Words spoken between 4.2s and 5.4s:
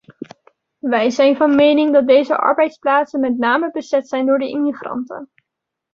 door de immigranten.